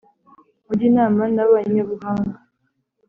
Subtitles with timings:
[0.71, 2.35] ujye inama n’abanyabuhanga